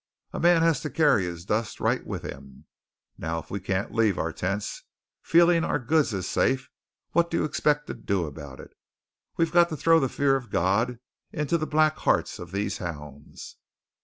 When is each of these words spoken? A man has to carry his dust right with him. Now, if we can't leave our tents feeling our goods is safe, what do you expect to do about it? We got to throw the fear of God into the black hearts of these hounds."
A 0.33 0.39
man 0.39 0.63
has 0.63 0.81
to 0.81 0.89
carry 0.89 1.25
his 1.25 1.45
dust 1.45 1.79
right 1.79 2.03
with 2.03 2.23
him. 2.23 2.65
Now, 3.19 3.37
if 3.37 3.51
we 3.51 3.59
can't 3.59 3.93
leave 3.93 4.17
our 4.17 4.33
tents 4.33 4.83
feeling 5.21 5.63
our 5.63 5.77
goods 5.77 6.11
is 6.11 6.27
safe, 6.27 6.71
what 7.11 7.29
do 7.29 7.37
you 7.37 7.43
expect 7.43 7.85
to 7.85 7.93
do 7.93 8.25
about 8.25 8.59
it? 8.59 8.71
We 9.37 9.45
got 9.45 9.69
to 9.69 9.77
throw 9.77 9.99
the 9.99 10.09
fear 10.09 10.35
of 10.35 10.49
God 10.49 10.97
into 11.31 11.55
the 11.55 11.67
black 11.67 11.97
hearts 11.97 12.39
of 12.39 12.51
these 12.51 12.79
hounds." 12.79 13.57